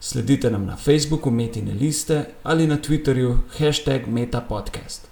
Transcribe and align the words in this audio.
Sledite 0.00 0.50
nam 0.50 0.66
na 0.66 0.76
Facebooku 0.76 1.30
Metine 1.30 1.74
liste 1.74 2.24
ali 2.42 2.66
na 2.66 2.76
Twitterju 2.76 3.38
hashtag 3.58 4.06
MetaPodcast. 4.06 5.08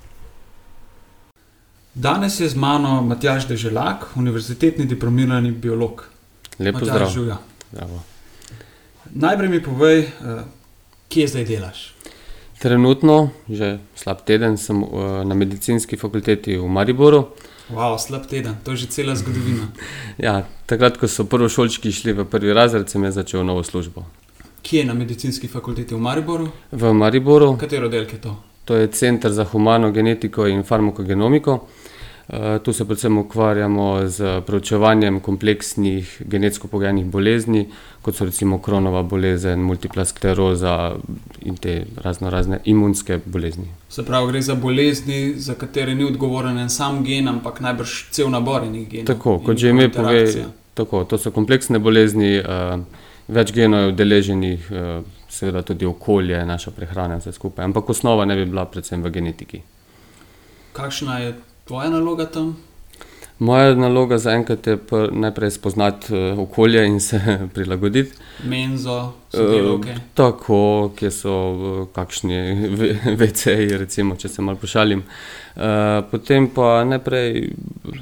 Danes 1.95 2.41
je 2.41 2.49
z 2.49 2.55
mano 2.55 3.03
Matjaš 3.03 3.47
Deželak, 3.49 4.07
univerzitetni 4.17 4.85
diplomirani 4.87 5.53
biolog. 5.53 6.05
Lep 6.59 6.75
Matjaž, 6.75 6.81
pozdrav. 6.81 7.11
živjo. 7.11 7.37
Zdravo. 7.73 8.03
Najprej 9.15 9.49
mi 9.49 9.63
povej, 9.63 10.01
eh, 10.01 10.45
kje 11.09 11.29
zdaj 11.29 11.45
delaš. 11.45 11.95
Trenutno, 12.59 13.31
že 13.49 13.79
slab 13.95 14.25
teden, 14.27 14.57
sem 14.57 14.83
eh, 14.83 15.25
na 15.25 15.35
medicinski 15.35 15.97
fakulteti 15.97 16.57
v 16.57 16.69
Mariboru. 16.69 17.29
Wow, 17.71 17.99
slab 17.99 18.27
teden, 18.27 18.57
to 18.65 18.71
je 18.71 18.77
že 18.77 18.87
cela 18.87 19.15
zgodovina. 19.17 19.69
Ja, 20.19 20.47
takrat, 20.67 20.99
ko 20.99 21.09
so 21.09 21.25
prvošolčki 21.25 21.93
šli 21.93 22.13
v 22.13 22.25
prvi 22.25 22.53
razred, 22.53 22.91
sem 22.91 23.05
jaz 23.05 23.15
začel 23.15 23.45
novo 23.45 23.63
službo. 23.63 24.05
Kje 24.65 24.79
je 24.79 24.85
na 24.85 24.95
medicinski 24.95 25.49
fakulteti 25.49 25.95
v 25.95 25.99
Mariboru? 26.01 26.49
V 26.73 26.93
Mariboru, 26.93 27.57
Katero 27.61 27.87
oddelek 27.87 28.13
je 28.13 28.21
to? 28.21 28.37
to 28.65 28.75
je 28.75 28.87
Center 28.87 29.33
za 29.33 29.45
humano 29.45 29.91
genetiko 29.91 30.47
in 30.47 30.63
farmakogenomiko. 30.63 31.67
Eh, 32.29 32.59
Tu 32.63 32.73
se 32.73 32.85
predvsem 32.85 33.19
ukvarjamo 33.19 34.09
z 34.09 34.41
preučevanjem 34.47 35.21
kompleksnih 35.21 36.23
genetsko 36.25 36.69
pogojenih 36.69 37.05
bolezni, 37.05 37.67
kot 38.03 38.17
so 38.17 38.25
recimo 38.25 38.59
kronova 38.59 39.03
bolezen, 39.03 39.61
multipla 39.61 40.05
skleroza 40.05 40.97
in 41.43 41.57
te 41.57 41.85
razno 41.97 42.31
razne 42.31 42.61
imunske 42.65 43.19
bolezni. 43.25 43.69
Se 43.89 44.05
pravi, 44.05 44.33
gre 44.33 44.43
za 44.43 44.55
bolezni, 44.55 45.35
za 45.37 45.55
katere 45.55 45.95
ni 45.95 46.05
odgovoren 46.05 46.59
en 46.59 46.71
sam 46.71 47.05
gen, 47.05 47.29
ampak 47.29 47.61
najbrž 47.61 48.11
cel 48.11 48.31
nabor 48.31 48.65
enih 48.65 48.89
genov. 48.89 49.07
Tako, 49.07 49.39
kot 49.39 49.57
že 49.57 49.71
ime 49.71 49.93
pove, 49.93 50.25
tako, 50.75 51.05
to 51.05 51.19
so 51.19 51.31
kompleksne 51.31 51.79
bolezni, 51.79 52.39
uh, 52.39 52.81
več 53.29 53.53
genov 53.53 53.81
je 53.81 53.93
udeleženih, 53.95 54.69
uh, 54.71 55.25
seveda 55.29 55.63
tudi 55.63 55.87
okolje, 55.87 56.45
naša 56.47 56.71
prehrana 56.71 57.19
vse 57.19 57.33
skupaj. 57.33 57.65
Ampak 57.65 57.91
osnova 57.91 58.25
ne 58.25 58.37
bi 58.37 58.47
bila 58.51 58.65
predvsem 58.65 59.03
v 59.03 59.11
genetiki. 59.11 59.63
Kakšna 60.73 61.19
je 61.19 61.35
tvoja 61.65 61.91
naloga 61.91 62.27
tam? 62.27 62.57
Moja 63.39 63.75
naloga 63.75 64.19
zaenkrat 64.19 64.67
je 64.67 64.77
pr- 64.79 65.11
najprej 65.13 65.51
spoznati 65.51 66.15
uh, 66.15 66.39
okolje 66.39 66.87
in 66.87 67.01
se 67.01 67.21
prilagoditi. 67.55 68.13
Menzo, 68.45 69.13
sodelavke. 69.31 69.91
Eh, 69.91 69.97
tako, 70.15 70.93
kje 70.97 71.11
so 71.11 71.35
kakšni 71.95 72.39
VC-ji, 73.21 73.79
recimo, 73.79 74.17
če 74.17 74.29
se 74.29 74.43
malo 74.43 74.59
pošalim. 74.61 75.03
Uh, 75.57 75.63
potem 76.11 76.47
pa 76.55 76.85
najprej 76.85 77.51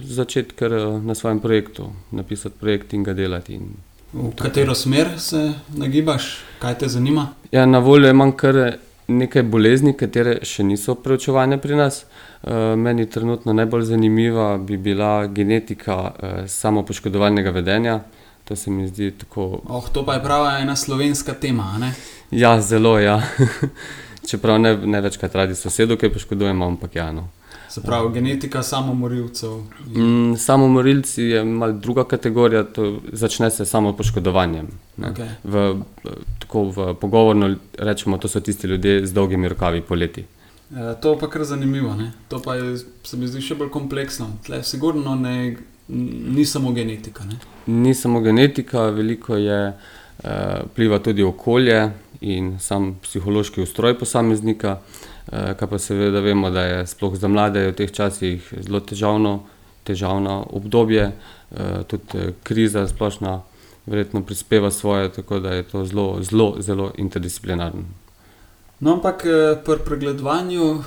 začeti 0.04 0.56
kar 0.56 0.72
eh, 0.72 0.84
na 1.00 1.14
svojem 1.14 1.40
projektu, 1.40 1.88
napisati 2.10 2.58
projekt 2.60 2.92
in 2.92 3.02
ga 3.02 3.16
delati. 3.16 3.54
In 3.54 3.72
V 4.12 4.30
katero 4.36 4.74
smer 4.74 5.08
se 5.18 5.52
nagibaš, 5.68 6.38
kaj 6.58 6.78
te 6.78 6.88
zanima? 6.88 7.28
Ja, 7.52 7.66
na 7.66 7.78
voljo 7.78 8.10
imam 8.10 8.32
kar 8.36 8.76
nekaj 9.08 9.42
bolezni, 9.42 9.94
katere 9.96 10.34
še 10.44 10.64
niso 10.68 10.94
preučevane 10.94 11.56
pri 11.60 11.76
nas. 11.76 12.02
Eh, 12.42 12.76
Meni 12.76 13.06
trenutno 13.10 13.52
najbolj 13.52 13.86
zanimiva 13.88 14.58
bi 14.58 14.76
bila 14.76 15.26
genetika 15.26 15.96
eh, 16.12 16.48
samopoškodovalnega 16.48 17.50
vedenja. 17.50 18.00
To 18.44 18.56
se 18.56 18.70
mi 18.70 18.88
zdi 18.88 19.10
tako. 19.10 19.62
Oh, 19.68 19.88
to 19.92 20.04
pa 20.04 20.14
je 20.14 20.22
prava 20.22 20.58
ena 20.58 20.76
slovenska 20.76 21.32
tema, 21.32 21.72
a 21.74 21.78
ne? 21.78 21.94
Ja, 22.30 22.60
zelo 22.60 22.98
ja. 22.98 23.22
Čeprav 24.28 24.60
ne, 24.60 24.76
ne 24.76 25.00
večkrat 25.00 25.34
radi 25.34 25.54
sosedo, 25.54 25.96
ki 25.96 26.12
poškodujemo, 26.12 26.66
ampak 26.66 26.96
ja. 26.96 27.12
No. 27.12 27.28
Se 27.72 27.80
pravi, 27.80 28.12
genetika 28.12 28.62
samomorilcev. 28.62 29.50
Mm, 29.86 30.36
Samomorilci 30.36 31.22
je 31.22 31.44
malo 31.44 31.72
druga 31.72 32.04
kategorija, 32.04 32.64
to 32.64 33.00
začne 33.12 33.50
se 33.50 33.64
samo 33.64 33.92
poškodovanjem. 33.96 34.68
ne. 34.96 35.08
Okay. 35.08 35.28
V, 35.44 35.82
tako 36.38 36.64
v 36.64 36.94
pogovorno 37.00 37.56
rečemo, 37.78 38.18
to 38.18 38.28
so 38.28 38.40
tisti 38.40 38.66
ljudje 38.66 39.06
z 39.06 39.12
dolgimi 39.12 39.48
rokavi 39.48 39.80
poleti. 39.80 40.20
E, 40.20 40.94
to 41.02 41.18
pa 41.18 41.30
kar 41.30 41.44
zanimivo, 41.44 41.94
ne? 41.94 42.12
to 42.28 42.42
pa 42.42 42.54
je, 42.54 42.76
se 43.04 43.16
mi 43.16 43.26
zdi 43.26 43.40
še 43.40 43.54
bolj 43.54 43.70
kompleksno. 43.70 44.26
Tle 44.44 44.62
sigurno 44.62 45.14
ne, 45.14 45.56
ni 45.88 46.44
samo 46.44 46.72
genetika. 46.72 47.24
Ne? 47.24 47.38
Ni 47.66 47.94
samo 47.94 48.20
genetika, 48.20 48.90
veliko 48.90 49.36
je 49.36 49.62
eh, 49.68 50.60
vpliva 50.66 50.98
tudi 50.98 51.22
okolje 51.22 51.90
in 52.20 52.58
sam 52.60 52.98
psihološki 53.02 53.64
ustroj 53.64 53.98
posameznika, 53.98 54.76
eh, 54.76 55.11
kar 55.30 55.68
pa 55.68 55.78
seveda 55.78 56.20
vemo, 56.20 56.50
da 56.50 56.64
je 56.64 56.86
sploh 56.86 57.16
za 57.16 57.28
mlade 57.28 57.66
v 57.70 57.74
teh 57.78 57.92
časih 57.92 58.54
zelo 58.60 58.80
težavno, 58.80 59.42
težavno 59.84 60.42
obdobje, 60.50 61.12
eh, 61.12 61.82
tudi 61.88 62.18
eh, 62.18 62.32
kriza 62.42 62.88
splošna 62.88 63.40
verjetno 63.86 64.22
prispeva 64.22 64.70
svoje, 64.70 65.12
tako 65.12 65.40
da 65.40 65.54
je 65.54 65.62
to 65.62 65.84
zelo, 65.84 66.18
zelo, 66.22 66.56
zelo 66.58 66.92
interdisciplinarno. 66.96 67.82
No, 68.82 68.92
ampak 68.92 69.26
eh, 69.26 69.56
pri 69.64 69.78
pregledovanju 69.84 70.74
eh, 70.74 70.82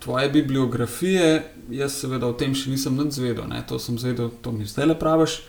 tvoje 0.00 0.28
bibliografije, 0.30 1.42
jaz 1.70 1.98
seveda 1.98 2.26
o 2.26 2.36
tem 2.38 2.54
še 2.54 2.70
nisem 2.70 2.94
nič 2.94 3.18
zvedel, 3.18 3.48
ne? 3.50 3.64
to 3.66 3.80
sem 3.82 3.98
zvedel, 3.98 4.30
to 4.42 4.52
mi 4.54 4.66
zdaj 4.66 4.86
le 4.86 4.94
praviš. 4.98 5.40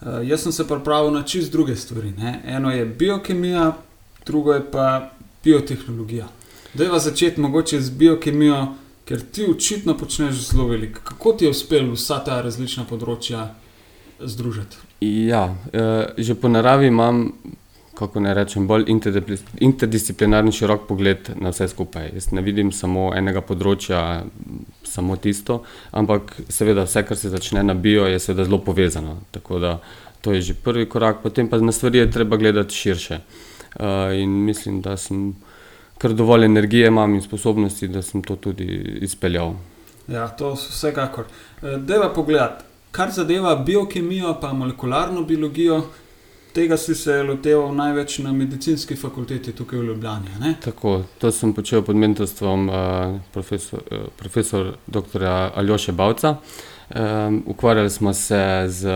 Eh, 0.00 0.24
jaz 0.30 0.46
sem 0.46 0.52
se 0.52 0.64
pripravil 0.64 1.12
na 1.12 1.22
čist 1.28 1.52
druge 1.52 1.76
stvari. 1.76 2.14
Ne? 2.16 2.40
Eno 2.46 2.72
je 2.72 2.86
biokemija, 2.88 3.74
drugo 4.24 4.56
je 4.56 4.64
pa 4.64 5.12
biotehnologija. 5.44 6.28
Dajva 6.76 6.98
začeti 6.98 7.40
mogoče 7.40 7.80
z 7.80 7.90
biokemijo, 7.90 8.66
ker 9.08 9.20
ti 9.32 9.46
očitno 9.48 9.94
počneš 9.96 10.34
zelo 10.50 10.66
veliko. 10.68 11.00
Kako 11.04 11.32
ti 11.32 11.44
je 11.44 11.50
uspelo 11.50 11.94
vsa 11.94 12.18
ta 12.24 12.42
različna 12.44 12.84
področja 12.84 13.46
združiti? 14.20 14.76
Ja, 15.00 15.54
eh, 15.72 16.12
že 16.18 16.34
po 16.34 16.50
naravi 16.52 16.90
imam, 16.92 17.32
kako 17.96 18.20
naj 18.20 18.34
rečem, 18.34 18.66
bolj 18.68 18.84
interdisciplinarni 19.60 20.52
širok 20.52 20.84
pogled 20.88 21.30
na 21.40 21.54
vse 21.54 21.70
skupaj. 21.72 22.10
Jaz 22.12 22.28
ne 22.36 22.44
vidim 22.44 22.72
samo 22.72 23.08
enega 23.16 23.40
področja, 23.40 24.26
samo 24.84 25.16
tisto, 25.16 25.62
ampak 25.92 26.36
seveda 26.48 26.84
vse, 26.84 27.06
kar 27.08 27.16
se 27.16 27.32
začne 27.32 27.64
na 27.64 27.74
bio, 27.74 28.04
je 28.04 28.20
seveda 28.20 28.44
zelo 28.44 28.60
povezano. 28.60 29.22
Tako 29.32 29.64
da 29.64 29.78
to 30.20 30.36
je 30.36 30.42
že 30.42 30.54
prvi 30.54 30.84
korak, 30.84 31.22
potem 31.22 31.48
pa 31.48 31.56
na 31.56 31.72
stvari 31.72 32.04
je 32.04 32.10
treba 32.10 32.36
gledati 32.36 32.74
širše. 32.74 33.20
Eh, 33.80 34.20
In 34.20 34.44
mislim, 34.44 34.82
da 34.82 34.96
sem 34.96 35.32
kar 35.98 36.12
dovolj 36.12 36.44
energije 36.44 36.86
imam 36.86 37.14
in 37.14 37.22
sposobnosti, 37.22 37.88
da 37.88 38.02
sem 38.02 38.22
to 38.22 38.36
tudi 38.36 38.98
izpeljal. 39.00 39.54
Ja, 40.08 40.28
to 40.28 40.52
vsekakor. 40.54 41.24
Eh, 41.62 41.78
Deva 41.78 42.12
pogledati, 42.14 42.64
kar 42.90 43.10
zadeva 43.10 43.56
biokemijo, 43.56 44.36
pa 44.40 44.52
molekularno 44.52 45.22
biologijo. 45.22 45.82
Tega 46.52 46.76
si 46.76 46.94
se 46.94 47.22
loteval 47.22 47.74
največ 47.74 48.18
na 48.18 48.32
medicinski 48.32 48.96
fakulteti 48.96 49.52
tukaj 49.52 49.78
v 49.78 49.84
Ljubljani. 49.84 50.28
ne? 50.40 50.54
Tako, 50.64 51.02
to 51.18 51.30
sem 51.30 51.52
počel 51.52 51.82
pod 51.82 51.96
mentorstvom 51.96 52.68
uh, 52.68 52.74
profesor, 53.32 53.82
uh, 53.90 54.06
profesor 54.16 54.76
dr. 54.86 55.24
Aljoše 55.54 55.92
Bavca. 55.92 56.36
Um, 56.94 57.42
ukvarjali 57.46 57.90
smo 57.90 58.14
se 58.14 58.64
z 58.68 58.88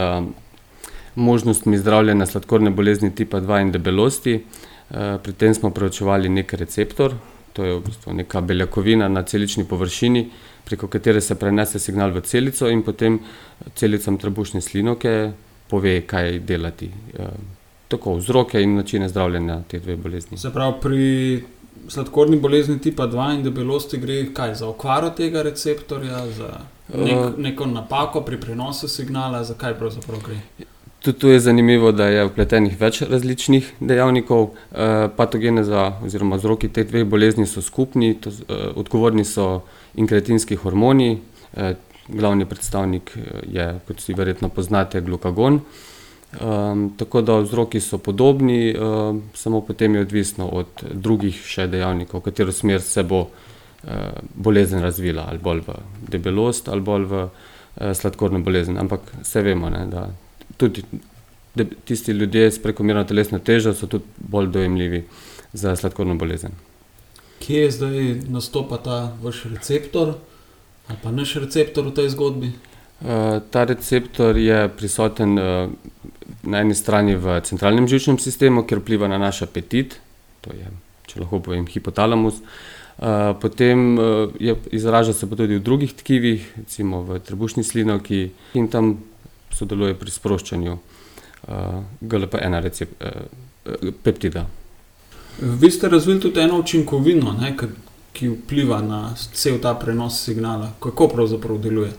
možnostmi 1.14 1.78
zdravljenja 1.78 2.26
sladkorne 2.26 2.70
bolezni 2.70 3.14
tipa 3.14 3.40
2 3.40 3.60
in 3.60 3.72
debelosti. 3.72 4.34
Uh, 4.34 4.70
pri 4.90 5.32
tem 5.32 5.54
smo 5.54 5.70
preučevali 5.70 6.28
nek 6.28 6.52
receptor, 6.54 7.14
to 7.52 7.64
je 7.64 7.74
v 7.74 7.82
bistvu 7.86 8.12
neka 8.12 8.40
beljakovina 8.40 9.08
na 9.08 9.22
celični 9.22 9.64
površini, 9.64 10.24
preko 10.64 10.88
katere 10.88 11.20
se 11.20 11.34
prenese 11.34 11.78
signal 11.78 12.10
v 12.10 12.20
celico 12.20 12.68
in 12.68 12.82
potem 12.82 13.18
celicam 13.74 14.18
trebušne 14.18 14.60
slinavke 14.60 15.32
pove, 15.70 16.00
kaj 16.06 16.38
delati. 16.46 16.90
Uh, 17.18 17.26
tako, 17.90 18.14
vzroke 18.18 18.62
in 18.62 18.76
načine 18.76 19.08
zdravljenja 19.08 19.62
teh 19.68 19.82
dveh 19.82 19.98
bolezni. 19.98 20.38
Se 20.38 20.50
pravi, 20.54 20.74
pri 20.82 21.44
sladkorni 21.90 22.38
bolezni 22.38 22.78
tipa 22.78 23.06
2 23.06 23.34
in 23.34 23.42
debelosti 23.42 23.98
gre 23.98 24.20
kaj 24.34 24.54
za 24.54 24.68
okvaro 24.68 25.10
tega 25.10 25.42
receptorja, 25.42 26.26
za 26.36 26.50
nek, 26.94 27.16
Eh. 27.16 27.32
neko 27.38 27.66
napako 27.66 28.20
pri 28.20 28.40
prenosu 28.40 28.88
signala, 28.88 29.44
za 29.44 29.54
kaj 29.54 29.74
pravzaprav 29.78 30.20
gre. 30.26 30.40
Tudi 31.00 31.18
tu 31.18 31.28
je 31.28 31.40
zanimivo, 31.40 31.92
da 31.92 32.06
je 32.12 32.26
vpletenih 32.28 32.74
več 32.80 32.98
različnih 33.08 33.70
dejavnikov. 33.80 34.50
Eh, 34.52 35.06
Patogeneza 35.16 35.86
oziroma 36.04 36.36
vzroki 36.36 36.68
teh 36.68 36.84
dveh 36.84 37.06
bolezni 37.08 37.46
so 37.48 37.62
skupni, 37.64 38.14
to, 38.20 38.28
eh, 38.30 38.66
odgovorni 38.76 39.24
so 39.24 39.62
inkretinski 39.96 40.56
hormoni, 40.60 41.18
eh, 41.56 41.74
glavni 42.08 42.44
predstavnik 42.44 43.16
eh, 43.16 43.40
je, 43.48 43.80
kot 43.86 43.96
vsi 43.96 44.14
verjetno 44.14 44.48
poznate, 44.48 45.00
glukagon. 45.00 45.60
Um, 46.40 46.92
tako 46.96 47.22
da 47.22 47.40
vzroki 47.40 47.80
so 47.80 47.98
podobni, 47.98 48.76
um, 48.78 49.22
samo 49.34 49.60
potem 49.60 49.94
je 49.94 50.00
odvisno 50.00 50.46
od 50.46 50.84
drugih 50.92 51.34
še 51.34 51.66
dejavnikov, 51.66 52.20
v 52.20 52.24
katero 52.28 52.52
smer 52.52 52.80
se 52.80 53.02
bo 53.02 53.30
bolezen 54.34 54.82
razvila, 54.82 55.24
ali 55.28 55.38
bolj 55.38 55.64
v 55.66 55.74
debelost, 56.12 56.68
ali 56.68 56.80
bolj 56.80 57.04
v 57.04 57.28
sladkorno 57.94 58.38
bolezen. 58.44 58.78
Ampak 58.78 59.00
vse 59.22 59.42
vemo, 59.42 59.70
ne, 59.70 59.86
da 59.90 60.04
tudi 60.60 60.84
tisti 61.84 62.12
ljudje 62.12 62.50
s 62.50 62.62
prekomerno 62.62 63.04
telesno 63.04 63.38
težo 63.38 63.74
so 63.74 63.88
tudi 63.90 64.04
bolj 64.18 64.50
dojemljivi 64.54 65.04
za 65.52 65.76
sladkorno 65.76 66.14
bolezen. 66.14 66.52
Kje 67.40 67.62
je 67.62 67.70
zdaj 67.70 68.14
nastopa 68.28 68.78
ta 68.78 69.16
vaš 69.22 69.44
receptor 69.44 70.14
ali 70.88 70.98
pa 71.02 71.10
naš 71.10 71.34
receptor 71.34 71.86
v 71.86 71.94
tej 71.94 72.10
zgodbi? 72.10 72.52
Uh, 73.00 73.40
ta 73.50 73.64
receptor 73.64 74.36
je 74.36 74.68
prisoten 74.76 75.38
uh, 75.38 75.70
na 76.42 76.60
eni 76.60 76.74
strani 76.74 77.14
v 77.16 77.38
centralnem 77.46 77.86
žilčnem 77.88 78.18
sistemu, 78.18 78.66
ker 78.68 78.82
vpliva 78.82 79.08
na 79.08 79.18
naš 79.18 79.42
apetit, 79.46 79.96
to 80.44 80.52
je, 80.52 80.66
če 81.08 81.22
lahko 81.22 81.40
povem, 81.46 81.64
hipotalamus. 81.64 82.42
Uh, 83.00 83.32
potem 83.40 83.94
uh, 83.96 84.34
je, 84.36 84.56
izraža 84.76 85.14
se 85.16 85.30
pa 85.30 85.38
tudi 85.38 85.56
v 85.56 85.64
drugih 85.64 85.94
tkivih, 85.96 86.44
recimo 86.60 87.00
v 87.06 87.22
trebušni 87.24 87.64
slinavki, 87.64 88.26
in 88.58 88.68
tam 88.68 88.98
sodeluje 89.54 89.94
pri 89.98 90.10
sproščanju 90.10 90.72
uh, 90.72 91.82
GLP-1 92.00 92.60
recept, 92.62 93.02
uh, 93.02 93.92
peptida. 94.02 94.46
Vi 95.40 95.70
ste 95.70 95.88
razvili 95.88 96.20
tudi 96.20 96.40
eno 96.40 96.60
učinkovino, 96.60 97.32
ne, 97.40 97.54
ki 98.12 98.28
vpliva 98.28 98.80
na 98.82 99.14
cel 99.16 99.60
ta 99.62 99.74
prenos 99.74 100.24
signala. 100.24 100.72
Kako 100.80 101.08
pravzaprav 101.08 101.58
deluje? 101.58 101.92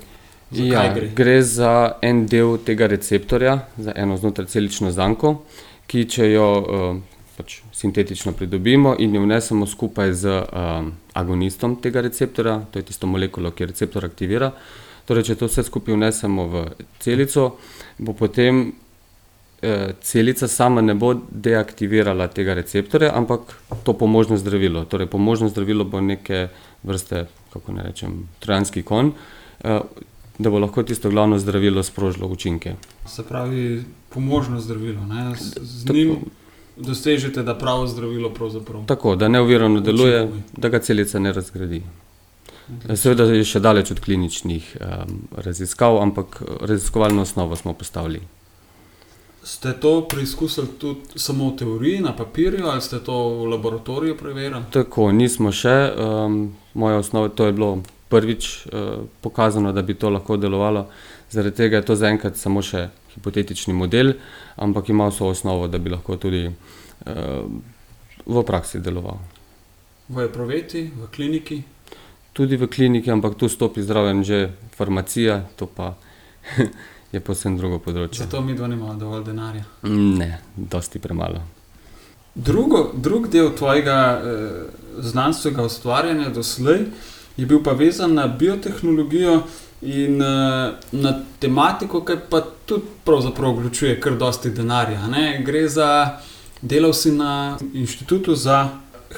Ja, 0.52 0.94
gre? 0.94 1.08
gre 1.16 1.42
za 1.44 1.94
en 2.02 2.26
del 2.28 2.58
tega 2.66 2.88
receptorja, 2.92 3.60
za 3.78 3.94
eno 3.96 4.18
znotrajcelično 4.18 4.92
zanko, 4.92 5.38
ki 5.88 6.04
če 6.12 6.28
jo 6.32 6.50
uh, 6.60 7.00
pač 7.38 7.62
sintetično 7.74 8.34
pridobimo 8.38 8.96
in 9.00 9.16
jo 9.16 9.24
vnesemo 9.24 9.66
skupaj 9.66 10.14
z 10.14 10.36
um, 10.44 10.92
agonistom 11.14 11.78
tega 11.82 12.02
receptorja, 12.02 12.60
to 12.72 12.80
je 12.80 12.90
tisto 12.92 13.08
molekulo, 13.08 13.52
ki 13.52 13.72
receptor 13.72 14.06
aktivira. 14.06 14.52
Torej, 15.06 15.24
če 15.32 15.36
to 15.36 15.50
vse 15.50 15.64
skupaj 15.64 15.96
vnesemo 15.96 16.48
v 16.48 16.66
celico, 17.00 17.56
bo 17.98 18.14
potem 18.14 18.72
Eh, 19.62 19.94
celica 20.02 20.48
sama 20.48 20.82
ne 20.82 20.94
bo 20.94 21.14
deaktivirala 21.30 22.28
tega 22.28 22.54
receptorja, 22.58 23.12
ampak 23.14 23.42
to 23.84 23.94
pomožno 23.94 24.38
zdravilo. 24.38 24.86
Torej, 24.86 25.06
pomožno 25.08 25.50
zdravilo 25.50 25.86
bo 25.86 26.02
neke 26.02 26.48
vrste, 26.84 27.28
kako 27.54 27.72
ne 27.72 27.84
rečem, 27.84 28.28
trojanski 28.40 28.82
kon, 28.82 29.12
eh, 29.62 29.80
da 30.40 30.50
bo 30.50 30.60
lahko 30.60 30.84
tisto 30.84 31.10
glavno 31.10 31.38
zdravilo 31.38 31.84
sprožilo 31.84 32.28
učinke. 32.28 32.74
Se 33.06 33.24
pravi, 33.24 33.84
pomožno 34.10 34.60
zdravilo. 34.60 35.06
Ne? 35.06 35.36
Z 35.62 35.94
njim 35.94 36.18
dosežete, 36.78 37.44
da 37.44 37.54
pravo 37.58 37.88
zdravilo 37.88 38.34
pravzaprav. 38.34 38.86
Tako, 38.86 39.16
da 39.16 39.28
neuvirano 39.28 39.80
deluje, 39.80 40.28
da 40.58 40.70
ga 40.70 40.80
celica 40.80 41.20
ne 41.20 41.34
razgradi. 41.34 41.84
Seveda 42.96 43.26
je 43.28 43.44
še 43.46 43.60
daleč 43.60 43.92
od 43.92 44.00
kliničnih 44.00 44.78
um, 44.78 45.18
raziskav, 45.36 45.98
ampak 46.02 46.42
raziskovalno 46.62 47.26
osnovo 47.28 47.56
smo 47.56 47.74
postavili. 47.74 48.22
Ste 49.44 49.74
to 49.74 50.06
preizkusili 50.08 50.68
tudi 50.80 51.20
samo 51.20 51.50
v 51.50 51.56
teoriji, 51.58 52.02
na 52.06 52.14
papirju, 52.16 52.68
ali 52.70 52.82
ste 52.82 53.00
to 53.00 53.16
v 53.42 53.48
laboratoriju 53.56 54.18
preverili? 54.18 54.62
Tako, 54.72 55.10
nismo 55.12 55.52
še. 55.52 55.74
Um, 55.98 56.54
moja 56.74 57.02
osnova, 57.02 57.30
to 57.30 57.50
je 57.50 57.56
bilo 57.58 57.82
prvič 58.10 58.66
uh, 58.66 59.02
pokazano, 59.22 59.74
da 59.74 59.82
bi 59.82 59.98
to 59.98 60.10
lahko 60.10 60.38
delovalo. 60.38 60.86
Zaradi 61.32 61.56
tega 61.56 61.82
je 61.82 61.88
to 61.90 61.96
zaenkrat 61.96 62.38
samo 62.38 62.62
še 62.62 62.90
hipotetični 63.16 63.74
model, 63.74 64.14
ampak 64.56 64.90
ima 64.90 65.10
vso 65.10 65.32
osnovo, 65.34 65.68
da 65.68 65.80
bi 65.82 65.90
lahko 65.90 66.20
tudi 66.22 66.46
uh, 66.48 66.56
v 68.26 68.44
praksi 68.46 68.80
deloval. 68.80 69.18
V 70.12 70.28
epruveti, 70.28 70.86
v 70.92 71.10
kliniki? 71.12 71.64
Tudi 72.34 72.56
v 72.56 72.68
kliniki, 72.68 73.12
ampak 73.12 73.36
tu 73.36 73.50
stopi 73.50 73.84
zraven 73.84 74.24
že 74.24 74.50
farmacija, 74.76 75.42
to 75.56 75.68
pa 75.68 75.94
je 77.14 77.20
posebno 77.20 77.58
drugo 77.60 77.80
področje. 77.84 78.24
Zato 78.24 78.42
mi 78.42 78.56
dva 78.56 78.70
nimamo 78.72 78.96
dovolj 79.00 79.26
denarja. 79.28 79.66
Ne, 79.88 80.40
dosti 80.56 81.02
premalo. 81.04 81.44
Drugo, 82.36 82.92
drug 82.96 83.28
del 83.28 83.52
tvojega 83.60 83.98
eh, 84.16 84.84
znanstvenega 85.04 85.66
ustvarjanja 85.68 86.30
doslej 86.32 86.86
je 87.36 87.46
bil 87.46 87.60
pa 87.64 87.74
vezan 87.76 88.16
na 88.16 88.28
biotehnologijo 88.28 89.42
in 89.82 90.22
eh, 90.22 90.72
na 90.92 91.12
tematiko, 91.40 92.06
ki 92.08 92.16
pa 92.30 92.40
tudi 92.66 92.88
pravzaprav 93.04 93.58
vključuje 93.58 94.00
kar 94.00 94.16
dosti 94.16 94.54
denarja. 94.56 95.08
Ne? 95.12 95.42
Gre 95.46 95.68
za 95.68 95.90
delavci 96.62 97.12
na 97.12 97.58
inštitutu 97.74 98.36
za 98.36 98.70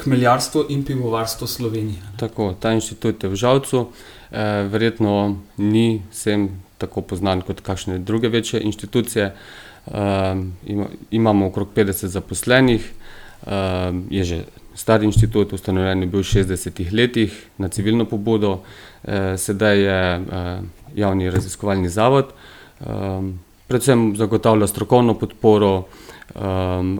hmeljarstvo 0.03 0.65
in 0.69 0.83
pivovarstvo 0.85 1.47
Slovenije. 1.47 2.01
Tako, 2.17 2.53
ta 2.59 2.71
inštitut 2.73 3.23
je 3.23 3.29
v 3.29 3.35
Žalcu, 3.35 3.87
eh, 4.31 4.67
verjetno 4.71 5.37
ni 5.57 6.01
vsem 6.11 6.49
tako 6.77 7.15
znan 7.15 7.41
kot 7.41 7.61
kakšne 7.61 7.99
druge 7.99 8.27
večje 8.27 8.61
inštitucije. 8.61 9.35
Ima, 10.65 10.85
imamo 11.11 11.47
okrog 11.47 11.67
50 11.75 12.07
zaposlenih, 12.07 12.91
um, 13.47 14.07
je 14.09 14.23
že 14.23 14.43
star 14.75 15.03
inštitut, 15.03 15.53
ustanovljen 15.53 16.01
je 16.01 16.07
bil 16.07 16.23
v 16.23 16.29
60-ih 16.29 16.93
letih 16.93 17.33
na 17.57 17.67
civilno 17.67 18.05
pobudo, 18.05 18.51
uh, 18.53 19.35
sedaj 19.37 19.77
je 19.79 20.19
uh, 20.19 20.25
javni 20.95 21.29
raziskovalni 21.29 21.89
zavod, 21.89 22.31
um, 22.79 23.39
predvsem 23.67 24.15
zagotavlja 24.15 24.67
strokovno 24.67 25.13
podporo 25.19 25.85
um, 26.35 26.99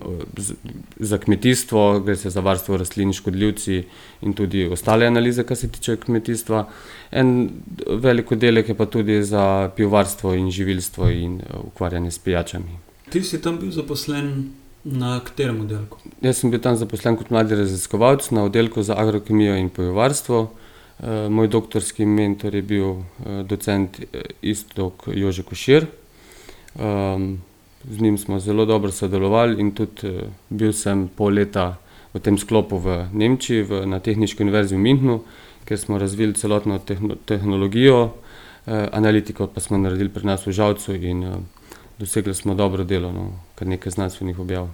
za 1.00 1.18
kmetijstvo, 1.18 2.00
gre 2.00 2.16
se 2.16 2.30
za 2.30 2.40
varstvo 2.40 2.78
rastlin, 2.78 3.14
škodljivci 3.14 3.84
in 4.22 4.34
tudi 4.34 4.66
ostale 4.68 5.08
analize, 5.08 5.44
kar 5.44 5.58
se 5.58 5.72
tiče 5.72 5.98
kmetijstva. 5.98 6.68
En 7.12 7.50
velik 7.88 8.32
oddelek 8.32 8.70
je 8.70 8.76
pa 8.76 8.86
tudi 8.86 9.24
za 9.24 9.70
pivovarstvo 9.76 10.34
in 10.34 10.52
živilstvo 10.52 11.10
in 11.10 11.36
uh, 11.36 11.66
ukvarjanje 11.66 12.12
s 12.12 12.20
pijačami. 12.20 12.80
Ti 13.10 13.24
si 13.24 13.42
tam 13.42 13.60
bil 13.60 13.72
zaposlen 13.72 14.50
na 14.84 15.20
katerem 15.20 15.62
oddelku? 15.62 15.98
Jaz 16.22 16.42
sem 16.42 16.52
bil 16.52 16.60
tam 16.60 16.76
zaposlen 16.76 17.18
kot 17.18 17.30
mladi 17.30 17.56
raziskovalec 17.56 18.32
na 18.32 18.44
oddelku 18.44 18.84
za 18.84 18.98
agrokemijo 18.98 19.56
in 19.56 19.70
pivovarstvo. 19.70 20.42
Uh, 20.42 21.08
moj 21.30 21.48
doktorski 21.48 22.06
mentor 22.06 22.56
je 22.56 22.62
bil 22.62 22.86
uh, 22.90 23.06
docent 23.48 24.00
Istok 24.42 25.08
Jože 25.14 25.44
Košir. 25.44 25.88
Um, 26.76 27.42
z 27.90 28.02
njim 28.02 28.18
smo 28.18 28.40
zelo 28.40 28.66
dobro 28.66 28.92
sodelovali 28.92 29.62
in 29.62 29.72
tudi 29.72 30.08
uh, 30.08 30.22
bil 30.50 30.74
sem 30.74 31.08
pol 31.08 31.34
leta 31.34 31.78
v 32.14 32.20
tem 32.20 32.38
sklopu 32.38 32.78
v 32.78 33.08
Nemčiji, 33.14 33.64
v, 33.64 33.86
na 33.86 34.00
Tehnički 34.00 34.44
univerzi 34.44 34.76
v 34.76 34.80
Münchnu, 34.80 35.20
kjer 35.66 35.80
smo 35.80 35.98
razvili 35.98 36.34
celotno 36.34 36.80
tehno, 36.80 37.16
tehnologijo, 37.26 38.04
uh, 38.04 38.74
analitiko 38.92 39.48
pa 39.48 39.62
smo 39.62 39.78
naredili 39.78 40.10
pri 40.10 40.26
nas 40.26 40.48
v 40.48 40.52
Žalcu 40.52 40.96
in 40.96 41.24
uh, 41.24 41.36
dosegli 42.00 42.34
smo 42.34 42.56
dobro 42.56 42.84
delo, 42.84 43.12
no, 43.12 43.32
kar 43.56 43.68
nekaj 43.68 43.92
znanstvenih 43.92 44.40
objav. 44.40 44.70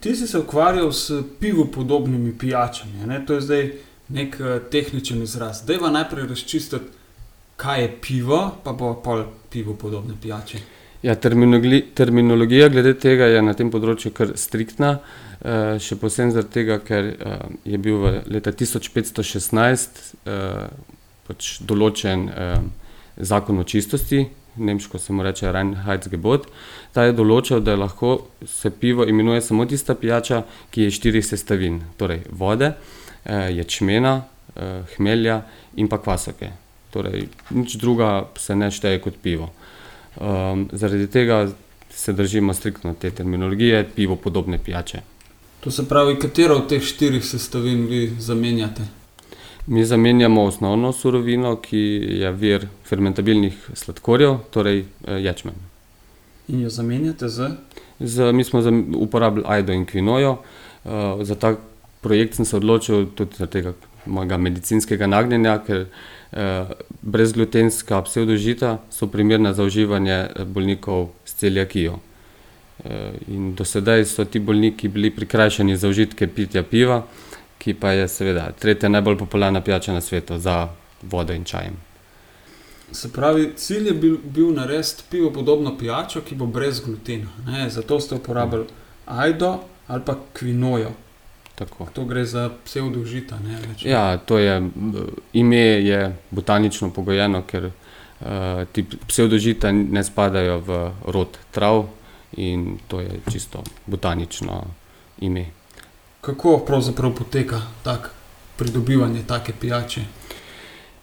Ti 0.00 0.14
si 0.16 0.26
se 0.26 0.38
ukvarjal 0.38 0.92
s 0.92 1.10
pivo 1.40 1.64
podobnimi 1.64 2.38
pijačami, 2.38 3.06
ne? 3.06 3.26
to 3.26 3.34
je 3.34 3.40
zdaj 3.40 3.72
nek 4.08 4.36
uh, 4.40 4.58
tehničen 4.70 5.22
izraz. 5.22 5.64
Dejva 5.66 5.90
najprej 5.90 6.26
razčistiti, 6.26 6.84
kaj 7.56 7.82
je 7.82 7.96
pivo, 8.02 8.50
pa 8.64 8.72
bo 8.72 8.94
pol 8.94 9.24
pivo 9.50 9.74
podobne 9.74 10.14
pijače. 10.22 10.81
Ja, 11.02 11.14
terminologija 11.94 12.68
glede 12.68 12.94
tega 12.94 13.26
je 13.26 13.40
na 13.42 13.56
tem 13.58 13.72
področju 13.74 14.12
kar 14.14 14.36
striktna, 14.38 15.00
eh, 15.42 15.78
še 15.82 15.96
posebej 15.98 16.36
zaradi 16.36 16.54
tega, 16.54 16.76
ker 16.78 17.08
eh, 17.10 17.40
je 17.72 17.78
bil 17.82 17.96
v 17.98 18.12
leta 18.30 18.52
1516 18.54 19.98
eh, 20.30 20.68
pač 21.26 21.56
določen 21.66 22.28
zakon 23.16 23.58
o 23.62 23.64
čistosti, 23.66 24.24
nemško 24.58 24.98
se 24.98 25.14
mu 25.14 25.22
reče 25.22 25.50
Reinheitsgebot. 25.54 26.46
Ta 26.94 27.06
je 27.06 27.14
določil, 27.18 27.62
da 27.62 27.76
lahko 27.78 28.28
se 28.46 28.70
pivo 28.70 29.06
imenuje 29.06 29.40
samo 29.42 29.66
tista 29.66 29.94
pijača, 29.94 30.42
ki 30.70 30.86
je 30.86 30.94
štirih 30.98 31.24
sestavin, 31.24 31.78
torej 31.96 32.24
vode, 32.30 32.72
ječmena, 33.54 34.16
hmelja 34.96 35.38
in 35.78 35.88
pa 35.88 36.02
kvasake. 36.02 36.50
Torej, 36.92 37.30
nič 37.54 37.78
druga 37.80 38.26
se 38.36 38.58
ne 38.58 38.68
šteje 38.74 39.00
kot 39.06 39.22
pivo. 39.22 39.52
Um, 40.20 40.68
zaradi 40.72 41.06
tega 41.06 41.48
se 41.90 42.12
držimo 42.12 42.54
striktno 42.54 42.94
te 42.94 43.10
terminologije, 43.10 43.88
pivo 43.96 44.16
podobne 44.16 44.58
pijače. 44.58 45.00
To 45.60 45.70
se 45.70 45.88
pravi, 45.88 46.18
katero 46.18 46.56
od 46.56 46.68
teh 46.68 46.82
štirih 46.82 47.24
sestavin 47.24 47.86
vi 47.86 48.12
zamenjate? 48.18 48.82
Mi 49.66 49.84
zamenjamo 49.84 50.42
osnovno 50.42 50.92
surovino, 50.92 51.56
ki 51.56 51.78
je 52.20 52.32
vir 52.32 52.66
fermentabilnih 52.84 53.68
sladkorjev, 53.74 54.38
torej 54.50 54.78
eh, 54.80 55.20
ječmen. 55.22 55.54
In 56.48 56.60
jo 56.60 56.70
zamenjate 56.70 57.28
z? 57.28 57.50
z 58.00 58.32
mi 58.32 58.44
smo 58.44 58.62
uporabljali 58.96 59.46
ajdo 59.48 59.72
in 59.72 59.86
kvinojo. 59.86 60.36
Uh, 60.84 60.90
za 61.22 61.34
ta 61.34 61.56
projekt 62.00 62.34
sem 62.34 62.44
se 62.44 62.56
odločil 62.56 63.06
tudi 63.14 63.36
zaradi 63.38 63.62
mojega 63.62 63.78
medicinskega 64.06 65.06
nagnjenja, 65.06 65.58
ker 65.66 65.86
Eh, 66.32 66.66
brezglutenska 67.02 68.02
pseudožita 68.02 68.78
so 68.90 69.06
primerna 69.06 69.52
za 69.52 69.62
uživanje 69.62 70.12
eh, 70.12 70.44
bolnikov 70.44 71.08
s 71.24 71.34
celiakijo. 71.34 71.98
Eh, 72.84 73.12
in 73.28 73.54
do 73.54 73.64
sedaj 73.64 74.04
so 74.04 74.24
ti 74.24 74.38
bolniki 74.38 74.88
bili 74.88 75.10
prikrajšani 75.10 75.76
za 75.76 75.88
užitke 75.88 76.26
pitja 76.26 76.62
piva, 76.62 77.02
ki 77.58 77.74
pa 77.74 77.92
je 77.92 78.08
seveda 78.08 78.52
tretja 78.52 78.88
najbolj 78.88 79.18
popularna 79.18 79.60
pijača 79.60 79.92
na 79.92 80.00
svetu 80.00 80.38
za 80.38 80.68
vodo 81.02 81.32
in 81.32 81.44
čajem. 81.44 81.76
Se 82.92 83.12
pravi, 83.12 83.52
cilj 83.56 83.86
je 83.86 83.92
bil, 83.92 84.16
bil 84.24 84.54
narediti 84.54 85.02
pivo 85.10 85.30
podobno 85.30 85.78
pijačo, 85.78 86.20
ki 86.20 86.34
bo 86.34 86.46
brez 86.46 86.80
glutena. 86.80 87.28
Zato 87.68 88.00
ste 88.00 88.14
uporabili 88.14 88.64
ajdo 89.06 89.58
ali 89.86 90.02
pa 90.06 90.16
kvinojo. 90.32 90.92
Tako. 91.54 91.86
To 91.92 92.04
gre 92.04 92.24
za 92.24 92.50
pseudožita. 92.64 93.38
ne, 93.44 93.58
več. 93.68 93.84
Ja, 93.84 94.16
to 94.16 94.38
je 94.38 94.70
ime 95.32 95.56
je 95.56 96.16
botanično 96.30 96.90
pogojeno, 96.90 97.42
ker 97.46 97.68
uh, 97.68 98.64
ti 98.72 98.86
psevdožita 99.06 99.72
ne 99.72 100.04
spadajo 100.04 100.58
v 100.58 100.78
rod 101.06 101.38
trav 101.50 101.86
in 102.36 102.78
to 102.88 103.00
je 103.00 103.20
čisto 103.32 103.62
botanično 103.86 104.64
ime. 105.20 105.46
Kako 106.20 106.58
pravzaprav 106.66 107.14
poteka 107.14 107.60
tak 107.82 108.10
pridobivanje 108.56 109.22
take 109.26 109.52
pijače? 109.60 110.00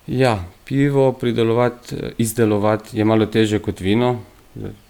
Ja, 0.08 0.44
pivo 0.66 1.12
pridelovati, 1.14 1.96
izdelovati 2.18 2.98
je 2.98 3.06
malo 3.06 3.26
težje 3.26 3.60
kot 3.60 3.80
vino. 3.80 4.20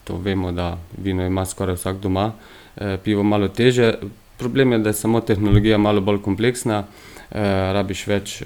To 0.04 0.18
vemo, 0.18 0.52
da 0.52 0.78
vino 0.98 1.26
ima 1.26 1.46
skoraj 1.46 1.76
vsak 1.76 1.98
doma, 1.98 2.32
eh, 2.76 2.98
pivo 3.04 3.24
malo 3.24 3.48
težje. 3.48 3.98
Problem 4.40 4.72
je, 4.72 4.78
da 4.80 4.90
je 4.90 4.94
samo 4.94 5.20
tehnologija 5.22 5.78
malo 5.78 6.02
bolj 6.02 6.22
kompleksna, 6.24 6.84
eh, 7.32 7.40
rabiš 7.76 8.06
več 8.08 8.42
eh, 8.42 8.46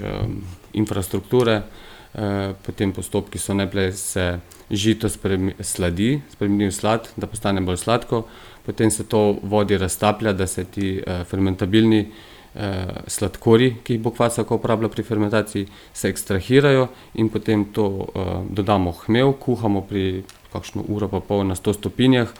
infrastrukture, 0.73 1.62
eh, 1.62 2.53
potem 2.65 2.91
postopki 2.91 3.38
so 3.38 3.53
najprej 3.53 3.91
se 3.93 4.25
žito 4.71 5.09
spremi, 5.09 5.53
sladi, 5.59 6.21
spremeni 6.31 6.71
v 6.71 6.73
slad, 6.73 7.09
da 7.15 7.29
postane 7.29 7.62
bolj 7.62 7.77
sladko, 7.83 8.23
potem 8.65 8.91
se 8.91 9.05
to 9.05 9.38
v 9.38 9.51
vodi 9.53 9.77
raztaplja, 9.77 10.33
da 10.33 10.47
se 10.47 10.65
ti 10.65 10.97
eh, 10.97 11.23
fermentabilni 11.29 12.01
eh, 12.01 13.05
sladkorji, 13.07 13.75
ki 13.83 13.97
jih 13.97 14.03
bokvasaka 14.03 14.55
uporablja 14.55 14.89
pri 14.89 15.03
fermentaciji, 15.03 15.69
se 15.93 16.09
ekstrahirajo 16.09 16.88
in 17.21 17.29
potem 17.29 17.65
to 17.65 17.88
eh, 18.01 18.35
dodamo 18.50 18.91
v 18.91 19.05
hmelj, 19.05 19.33
kuhamo 19.45 19.85
pri 19.85 20.23
kakšno 20.53 20.89
uro 20.89 21.07
pa 21.09 21.21
pol 21.21 21.45
na 21.45 21.55
100 21.55 21.77
stopinjah, 21.77 22.33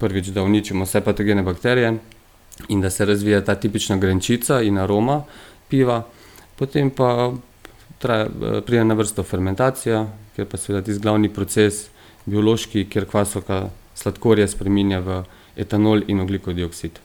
prvič, 0.00 0.32
da 0.32 0.44
uničimo 0.44 0.84
vse 0.84 1.00
patogene 1.04 1.42
bakterije 1.42 2.15
in 2.68 2.80
da 2.80 2.90
se 2.90 3.04
razvija 3.04 3.44
ta 3.44 3.54
tipična 3.54 3.96
grenčica 3.96 4.62
in 4.62 4.78
aroma 4.78 5.22
piva, 5.68 6.02
potem 6.56 6.90
pa 6.90 7.32
traja, 7.98 8.24
eh, 8.24 8.60
pride 8.60 8.84
na 8.84 8.94
vrsto 8.94 9.22
fermentacija, 9.22 10.06
kjer 10.36 10.48
pa 10.48 10.56
seveda 10.56 10.84
tisti 10.84 11.02
glavni 11.02 11.28
proces, 11.28 11.88
biološki, 12.26 12.84
kjer 12.90 13.06
kvasovka 13.06 13.68
sladkorje 13.94 14.48
spreminja 14.48 15.00
v 15.00 15.22
etanol 15.56 16.02
in 16.06 16.20
ogljikov 16.20 16.54
dioksid. 16.54 16.98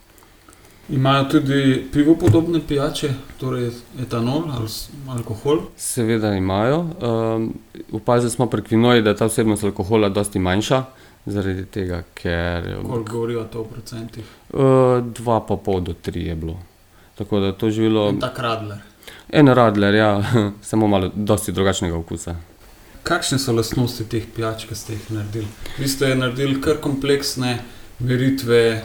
Imajo 0.90 1.24
tudi 1.24 1.86
pivo 1.94 2.16
podobne 2.16 2.60
pijače, 2.68 3.14
torej 3.40 3.70
etanol 4.02 4.44
ali 4.52 4.68
alkohol. 5.10 5.60
Seveda 5.78 6.34
imajo. 6.34 6.80
Um, 6.80 7.54
opazili 7.92 8.32
smo 8.32 8.46
pri 8.46 8.62
kvinoji, 8.62 9.02
da 9.02 9.10
je 9.10 9.16
ta 9.16 9.26
vsebnost 9.26 9.64
alkohola 9.64 10.10
dosti 10.10 10.40
manjša, 10.40 10.84
zaradi 11.26 11.66
tega, 11.66 12.04
ker 12.14 12.76
Koliko 12.82 13.12
govorijo 13.12 13.44
to 13.44 13.62
v 13.64 13.68
procentih? 13.68 14.26
uh, 14.54 14.62
dva 15.14 15.40
pa 15.42 15.56
pol 15.56 15.82
do 15.82 15.94
tri 15.94 16.26
je 16.26 16.36
bilo. 16.36 16.58
Tako 17.16 17.40
da 17.40 17.52
to 17.52 17.70
živilo, 17.70 18.10
In 18.10 18.20
tak 18.20 18.40
radler. 18.40 18.78
en 19.30 19.48
radler, 19.48 19.96
ja, 19.96 20.24
samo 20.62 20.88
malo, 20.88 21.12
dosti 21.16 21.52
drugačnega 21.52 21.98
okusa. 21.98 22.36
Kakšne 23.04 23.40
so 23.40 23.54
lastnosti 23.54 24.04
teh 24.10 24.24
pijač, 24.36 24.66
ki 24.66 24.76
ste 24.76 24.94
jih 24.94 25.12
naredili? 25.12 25.48
Vi 25.78 25.88
ste 25.88 26.16
naredili 26.16 26.62
kar 26.62 26.78
kompleksne 26.78 27.60
meritve, 28.00 28.82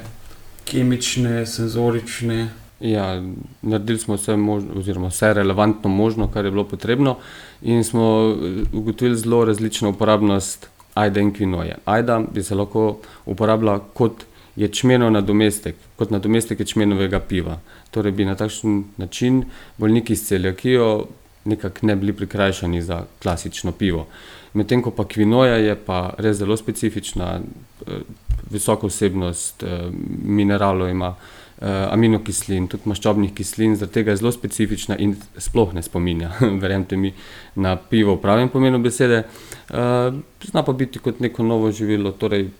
kemične, 0.65 1.47
senzorične. 1.47 2.49
Ja, 2.81 3.23
naredili 3.63 3.99
smo 3.99 4.15
vse, 4.15 4.37
možno, 4.37 4.75
oziroma 4.81 5.09
vse 5.09 5.33
relevantno 5.35 5.89
možno, 5.91 6.29
kar 6.33 6.45
je 6.45 6.51
bilo 6.51 6.65
potrebno, 6.69 7.17
in 7.63 7.85
smo 7.85 8.05
eh, 8.33 8.63
ugotovili 8.73 9.17
zelo 9.17 9.45
različno 9.45 9.91
uporabnost 9.91 10.69
ajda 10.97 11.21
in 11.21 11.33
kvinoje. 11.35 11.77
Ajda 11.85 12.21
bi 12.35 12.43
se 12.43 12.55
lahko 12.55 12.99
uporabljala 13.27 13.79
kot 13.95 14.25
ječmenov 14.57 15.13
nadomestek, 15.13 15.77
kot 15.97 16.11
nadomestek 16.11 16.61
ječmenovega 16.61 17.21
piva. 17.21 17.59
Torej 17.91 18.13
bi 18.17 18.25
na 18.25 18.35
takšen 18.35 18.85
način 18.97 19.45
bolniki 19.79 20.17
s 20.17 20.29
celiakijo 20.29 21.07
nekako 21.45 21.87
ne 21.87 21.97
bili 21.97 22.13
prikrajšani 22.13 22.83
za 22.83 23.05
klasično 23.23 23.73
pivo. 23.73 24.07
Medtem 24.55 24.83
ko 24.83 24.91
pa 24.91 25.05
kvinoja 25.05 25.57
je 25.57 25.77
pa 25.87 26.15
res 26.19 26.37
zelo 26.37 26.57
specifična, 26.57 27.41
eh, 27.87 28.01
visoko 28.51 28.89
vsebnost 28.89 29.63
eh, 29.63 29.91
mineralov 30.25 30.89
ima, 30.89 31.15
aminokislin, 31.65 32.67
tudi 32.69 32.91
maščobnih 32.91 33.33
kislin, 33.35 33.79
zaradi 33.81 33.95
tega 33.95 34.13
je 34.13 34.21
zelo 34.21 34.33
specifična 34.33 34.99
in 35.01 35.15
sploh 35.41 35.73
ne 35.75 35.83
spominja, 35.83 36.35
verjemite 36.63 36.99
mi, 37.01 37.15
na 37.55 37.77
pivo 37.77 38.19
v 38.19 38.23
pravem 38.25 38.53
pomenu 38.53 38.81
besede. 38.83 39.25
Eh, 39.25 40.21
Zna 40.47 40.63
pa 40.63 40.73
biti 40.73 41.01
kot 41.03 41.21
neko 41.21 41.43
novo 41.43 41.73
živilo, 41.73 42.13
torej 42.13 42.51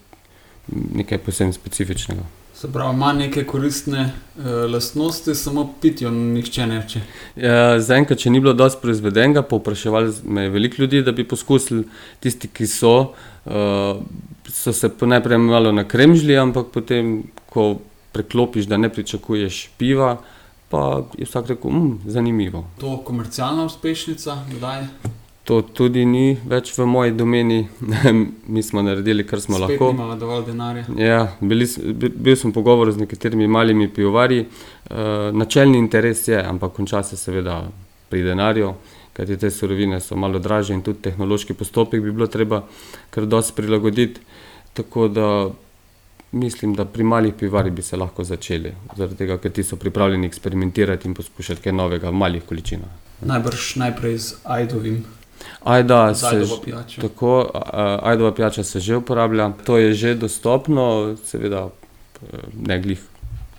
nekaj 0.73 1.19
posebno 1.23 1.53
specifičnega. 1.53 2.25
Se 2.57 2.73
pravi, 2.73 2.95
ima 2.97 3.13
neke 3.13 3.45
koristne 3.45 4.01
uh, 4.37 4.45
lastnosti, 4.73 5.35
samo 5.35 5.75
pitjo 5.81 6.11
nihče 6.11 6.67
ne 6.67 6.79
reče. 6.81 7.01
Ja, 7.37 7.81
Zaenkrat, 7.81 8.19
če 8.19 8.31
ni 8.33 8.41
bilo 8.41 8.55
dosti 8.57 8.81
proizvedenega, 8.83 9.43
povpraševali 9.45 10.15
me 10.25 10.47
je 10.47 10.53
veliko 10.55 10.83
ljudi, 10.83 11.03
da 11.05 11.13
bi 11.13 11.27
poskusili. 11.29 11.85
Tisti, 12.25 12.49
ki 12.49 12.67
so, 12.67 12.95
uh, 13.45 14.01
so 14.49 14.73
se 14.73 14.89
najprej 14.89 15.39
malo 15.39 15.73
nakremžili, 15.77 16.39
ampak 16.41 16.73
potem, 16.73 17.19
ko 17.53 17.75
preklopiš, 18.17 18.67
da 18.67 18.81
ne 18.81 18.89
pričakuješ 18.89 19.69
piva, 19.79 20.17
pa 20.73 21.05
je 21.19 21.29
vsak 21.29 21.53
rekel, 21.53 21.71
mmm, 21.71 21.99
zanimivo. 22.17 22.65
To 22.81 22.97
komercialna 23.05 23.65
uspešnica, 23.69 24.39
kdaj? 24.57 24.89
To 25.47 25.61
tudi 25.63 26.03
ni 26.05 26.35
več 26.49 26.73
v 26.75 26.89
moji 26.91 27.13
domeni, 27.15 27.61
mi 28.55 28.63
smo 28.67 28.83
naredili, 28.83 29.27
kar 29.27 29.41
smo 29.41 29.61
Spet 29.61 29.69
lahko. 29.69 29.91
Imamo 29.95 30.17
dovolj 30.19 30.47
denarja. 30.49 30.87
Ja, 30.99 31.21
bili, 31.41 31.69
bil 31.95 32.35
sem 32.35 32.51
v 32.51 32.55
pogovoru 32.57 32.95
z 32.97 33.05
nekaterimi 33.05 33.47
malimi 33.47 33.87
pivovarji. 33.87 34.47
Uh, 34.47 35.31
načelni 35.37 35.79
interes 35.79 36.25
je, 36.29 36.41
ampak 36.43 36.75
konča 36.75 37.05
se 37.07 37.19
seveda 37.21 37.61
pri 38.11 38.25
denarju, 38.27 38.73
kajti 39.15 39.39
te 39.45 39.51
surovine 39.55 40.01
so 40.03 40.19
malo 40.19 40.43
dražje 40.43 40.75
in 40.75 40.83
tudi 40.83 41.05
tehnološki 41.07 41.55
postopek 41.55 42.03
bi 42.03 42.13
bilo 42.13 42.27
treba 42.27 42.65
kar 43.15 43.27
dosti 43.27 43.55
prilagoditi. 43.61 44.27
Tako 44.75 45.09
da 45.09 45.29
mislim, 46.33 46.75
da 46.75 46.85
pri 46.85 47.05
malih 47.05 47.35
pivarjih 47.39 47.73
bi 47.73 47.83
se 47.83 47.97
lahko 47.97 48.25
začeli, 48.25 48.75
zaradi 48.97 49.17
tega, 49.17 49.39
ker 49.39 49.53
ti 49.53 49.65
so 49.65 49.77
pripravljeni 49.77 50.27
eksperimentirati 50.27 51.09
in 51.09 51.15
poskušati 51.15 51.63
kaj 51.63 51.73
novega 51.73 52.11
v 52.11 52.19
malih 52.23 52.45
količinah. 52.45 53.05
Najbrž 53.21 53.77
najprej 53.77 54.19
z 54.19 54.35
ajdovim, 54.45 55.05
Ajda 55.65 56.15
se. 56.15 56.43
Tako, 57.01 57.51
ajdova 58.03 58.35
pijača 58.35 58.65
se 58.65 58.81
že 58.81 58.97
uporablja, 58.97 59.53
to 59.65 59.77
je 59.77 59.95
že 59.95 60.15
dostopno, 60.15 61.17
seveda 61.25 61.69
ne 62.57 62.81
glih 62.81 63.03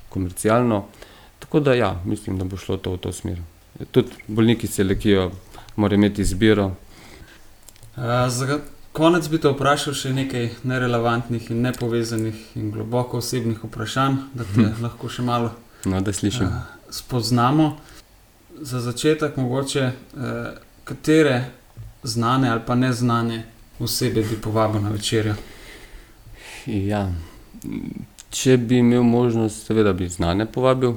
komercialno. 0.09 0.85
Tako 1.39 1.59
da 1.59 1.73
ja, 1.73 2.01
mislim, 2.05 2.37
da 2.37 2.43
bo 2.43 2.57
šlo 2.57 2.77
to 2.77 2.91
v 2.91 2.97
to 2.97 3.11
smer. 3.11 3.41
Tudi 3.91 4.09
bolniki 4.27 4.67
s 4.67 4.75
celiakijo 4.75 5.31
morajo 5.75 5.97
imeti 5.97 6.21
izbiro. 6.21 6.71
Uh, 7.97 8.03
konec 8.97 9.29
bi 9.29 9.37
te 9.37 9.49
vprašal 9.49 9.93
še 9.93 10.09
nekaj 10.11 10.49
nerelevantnih 10.63 11.51
in 11.51 11.61
nepovezanih 11.61 12.35
in 12.55 12.71
globoko 12.71 13.17
osebnih 13.17 13.61
vprašanj, 13.63 14.15
da 14.33 14.43
te 14.45 14.63
Hm. 14.63 14.81
lahko 14.81 15.09
še 15.09 15.21
malo 15.21 15.51
No, 15.85 16.01
slišim. 16.03 16.45
uh, 16.45 16.53
spoznamo. 16.89 17.77
Za 18.59 18.79
začetek, 18.81 19.37
mogoče, 19.37 19.83
uh, 20.13 20.21
katere 20.83 21.43
znane 22.03 22.49
ali 22.49 22.61
pa 22.65 22.75
neznane 22.75 23.43
osebe 23.79 24.21
bi 24.21 24.37
povabil 24.37 24.81
na 24.81 24.89
večerjo. 24.89 25.35
Ja. 26.65 27.11
Če 28.29 28.57
bi 28.57 28.77
imel 28.77 29.03
možnost, 29.03 29.65
seveda 29.65 29.93
bi 29.93 30.09
znane 30.09 30.45
povabil, 30.45 30.95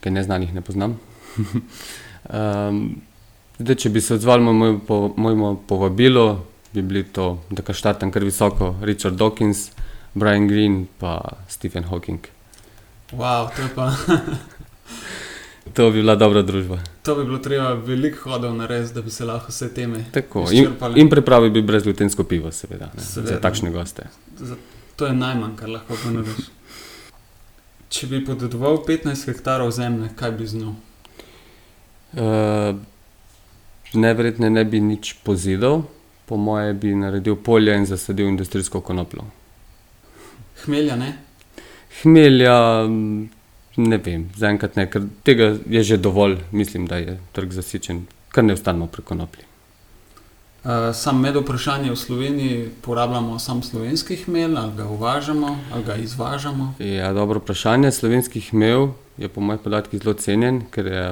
ker 0.00 0.12
neznanih 0.12 0.54
ne 0.54 0.60
poznam. 0.60 0.96
um, 1.36 3.02
zdaj, 3.58 3.76
če 3.76 3.90
bi 3.90 4.00
se 4.00 4.14
odzval 4.14 4.40
moj, 4.40 4.78
po, 4.80 5.14
mojemu 5.16 5.56
povabilu, 5.68 6.38
bi 6.74 6.82
bili 6.82 7.04
to, 7.06 7.24
da 7.50 7.62
kar 7.62 7.74
štartam 7.74 8.10
kar 8.10 8.24
visoko, 8.24 8.74
Richard 8.82 9.14
Dawkins, 9.14 9.70
Brian 10.14 10.48
Greene 10.48 10.86
pa 10.98 11.16
Stephen 11.48 11.84
Hawking. 11.84 12.18
Wow, 13.12 13.48
to, 13.48 13.62
pa, 13.74 13.92
To 15.74 15.88
bi 15.88 15.96
bila 15.96 16.14
dobra 16.14 16.42
družba. 16.42 16.78
to 17.02 17.14
bi 17.14 17.24
bilo 17.24 17.38
treba 17.38 17.72
veliko 17.74 18.30
hodov 18.30 18.54
narediti, 18.54 18.94
da 18.94 19.02
bi 19.02 19.10
se 19.10 19.24
lahko 19.24 19.48
vse 19.48 19.68
teme. 19.70 20.04
Tako, 20.12 20.40
in, 20.42 20.58
Izčrpali. 20.60 21.00
in 21.00 21.10
pripravi 21.10 21.50
bi 21.50 21.62
brezglutensko 21.62 22.24
pivo, 22.24 22.52
seveda, 22.52 22.90
ne, 22.94 23.02
Seveda. 23.02 23.30
za 23.30 23.40
takšne 23.40 23.70
goste. 23.70 24.06
Za- 24.36 24.56
To 24.96 25.06
je 25.06 25.12
najmanj, 25.14 25.56
kar 25.56 25.68
lahko 25.68 25.96
ponudiš. 25.96 26.44
Če 27.88 28.06
bi 28.06 28.20
podedoval 28.20 28.76
15 28.80 29.26
hektarov 29.26 29.70
zemlje, 29.70 30.10
kaj 30.14 30.30
bi 30.32 30.46
z 30.46 30.54
njo? 30.56 30.74
Uh, 32.14 32.76
Neverjetno 33.94 34.48
ne 34.48 34.64
bi 34.64 34.80
nič 34.80 35.14
pozidal, 35.22 35.82
po 36.26 36.36
moje 36.36 36.74
bi 36.74 36.94
naredil 36.94 37.36
polje 37.36 37.76
in 37.76 37.86
zasadil 37.86 38.28
industrijsko 38.28 38.80
konopljo. 38.80 39.24
Hmelja, 40.64 40.96
ne? 40.96 41.12
Hmelja, 42.02 42.84
m, 42.84 43.28
Ne 43.76 43.98
vem, 43.98 44.28
zaenkrat 44.38 44.76
ne, 44.78 44.86
ker 44.86 45.02
tega 45.26 45.56
je 45.66 45.82
že 45.82 45.96
dovolj, 45.98 46.38
mislim, 46.52 46.86
da 46.86 47.00
je 47.02 47.16
trg 47.34 47.50
zasičen, 47.52 48.04
kar 48.30 48.44
ne 48.44 48.54
ostanemo 48.54 48.86
pri 48.86 49.02
konoplji. 49.02 49.42
Uh, 50.64 50.94
sam 50.94 51.18
med 51.20 51.36
vprašanje 51.36 51.90
v 51.90 51.96
Sloveniji 51.96 52.68
porabljamo 52.82 53.38
samo 53.38 53.62
slovenski 53.62 54.16
hmelj, 54.16 54.56
ali 54.56 54.76
ga 54.76 54.86
uvažamo, 54.88 55.58
ali 55.72 55.84
ga 55.84 55.96
izvažamo. 55.96 56.74
Ja, 56.78 57.12
dobro 57.12 57.42
vprašanje. 57.42 57.90
Slovenski 57.92 58.40
hmelj 58.40 58.94
je 59.18 59.28
po 59.28 59.40
mojih 59.40 59.60
podatkih 59.60 60.00
zelo 60.00 60.14
cenjen, 60.14 60.62
ker 60.70 60.86
je 60.86 61.04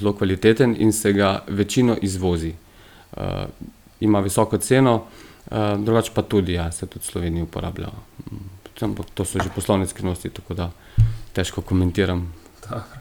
zelo 0.00 0.12
kvaliteten 0.12 0.74
in 0.78 0.92
se 0.92 1.12
ga 1.12 1.44
večino 1.48 1.96
izvozi. 2.02 2.54
Ima 4.00 4.20
visoko 4.20 4.58
ceno, 4.58 4.94
uh, 4.94 5.56
drugače 5.84 6.10
pa 6.14 6.22
tudi, 6.22 6.52
ja, 6.52 6.72
se 6.72 6.86
tudi 6.86 7.04
v 7.04 7.10
Sloveniji 7.12 7.42
uporablja. 7.42 7.90
Ampak 8.80 9.06
to 9.14 9.24
so 9.24 9.38
že 9.42 9.50
poslovne 9.54 9.86
skrivnosti, 9.86 10.30
tako 10.30 10.54
da 10.54 10.70
težko 11.32 11.60
komentiram. 11.60 12.32
Dobro. 12.64 13.00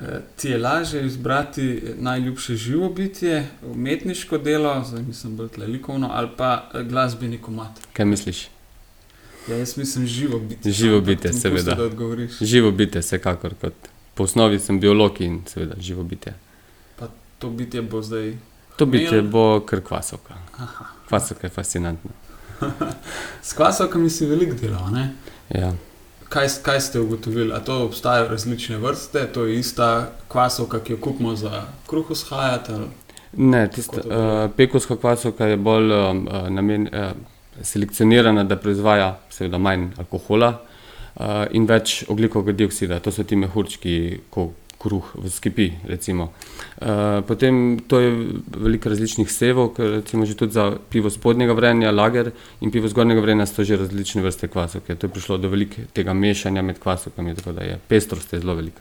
Eh, 0.00 0.20
Ti 0.36 0.48
je 0.48 0.58
lažje 0.58 1.06
izbrati 1.06 1.82
najljubše 1.98 2.56
živo 2.56 2.88
bitje, 2.88 3.48
umetniško 3.62 4.38
delo, 4.38 4.84
zdaj 4.84 5.02
mislim 5.02 5.36
bolj 5.36 5.48
likovno, 5.66 6.08
ali 6.12 6.28
pa 6.36 6.68
eh, 6.74 6.82
glasbeni 6.82 7.38
komat. 7.38 7.80
Kaj 7.92 8.04
misliš? 8.04 8.48
Ja, 9.48 9.56
jaz 9.56 9.76
mislim 9.76 10.06
živo 10.06 10.38
bitje. 10.38 10.72
Živo 10.72 10.96
ampak 10.96 11.06
bitje, 11.06 11.32
seveda. 11.32 11.74
Da 11.74 11.82
odgovoriš. 11.84 12.38
Živo 12.40 12.70
bitje, 12.70 13.00
vsekakor. 13.00 13.54
Kot 13.60 13.74
po 14.14 14.24
osnovi 14.24 14.58
sem 14.58 14.80
biolog 14.80 15.20
in 15.20 15.42
seveda 15.46 15.74
živo 15.80 16.02
bitje. 16.02 16.34
To 17.38 17.50
bitje 17.50 17.82
bo 17.82 18.02
zdaj. 18.02 18.34
To 18.80 18.86
bitje 18.88 19.20
bo 19.22 19.60
kar 19.60 19.82
kvasovka. 19.84 20.34
Aha. 20.56 20.84
Kvasovka 21.08 21.46
je 21.46 21.50
fascinantna. 21.52 22.10
S 23.48 23.52
kvasovkami 23.52 24.10
si 24.10 24.26
veliko 24.26 24.56
delal. 24.56 24.88
Ne? 24.92 25.10
Ja. 25.52 25.72
Kaj, 26.28 26.48
kaj 26.62 26.80
ste 26.80 27.00
ugotovili? 27.00 27.52
A 27.52 27.58
to 27.60 27.76
obstajajo 27.84 28.28
različne 28.28 28.78
vrste, 28.78 29.26
to 29.34 29.44
je 29.44 29.58
ista 29.58 30.08
kvasovka, 30.28 30.80
ki 30.80 30.92
jo 30.92 30.98
kupimo 31.00 31.36
za 31.36 31.64
kruh 31.86 32.10
vzhajati? 32.10 32.72
ali- 32.72 32.88
Ne, 33.36 33.68
tista, 33.68 34.00
uh, 34.00 34.50
pekovska 34.56 34.96
kvasovka 34.96 35.46
je 35.46 35.56
bolj 35.56 35.92
um, 35.92 36.24
namen, 36.48 36.88
uh, 36.92 37.12
selekcionirana, 37.62 38.44
da 38.44 38.56
proizvaja 38.56 39.18
seveda 39.30 39.58
manj 39.58 39.90
alkohola 39.98 40.48
uh, 41.14 41.26
in 41.50 41.66
več 41.66 42.04
oglikovega 42.08 42.52
dioksida. 42.52 42.98
To 43.00 43.12
so 43.12 43.22
ti 43.24 43.36
mehurčki, 43.36 44.20
ko 44.30 44.50
kruh 44.80 45.04
v 45.14 45.28
skipi. 45.28 45.72
Recimo. 45.84 46.32
Uh, 46.80 47.20
potem 47.28 47.80
to 47.88 48.00
je 48.00 48.10
veliko 48.56 48.88
različnih 48.88 49.28
sevov, 49.28 49.74
ker 49.76 50.00
recimo 50.00 50.24
že 50.24 50.34
tudi 50.34 50.56
za 50.56 50.72
pivo 50.90 51.10
spodnjega 51.12 51.52
vrenja, 51.52 51.92
lager 51.92 52.32
in 52.60 52.72
pivo 52.72 52.88
zgornjega 52.88 53.20
vrenja 53.20 53.46
so 53.46 53.64
že 53.64 53.76
različne 53.76 54.24
vrste 54.24 54.48
kvasovke. 54.48 54.96
To 54.96 55.06
je 55.06 55.12
prišlo 55.12 55.36
do 55.38 55.52
velikega 55.52 56.16
mešanja 56.16 56.62
med 56.62 56.80
kvasovkami, 56.80 57.36
tako 57.36 57.52
da 57.52 57.68
je 57.68 57.80
pestrost 57.88 58.32
je 58.32 58.40
zelo 58.40 58.54
velika. 58.54 58.80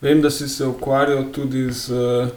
Vem, 0.00 0.22
da 0.22 0.30
si 0.30 0.48
se 0.48 0.66
ukvarjal 0.66 1.26
tudi 1.32 1.68
z 1.72 1.92
eh, 1.92 2.30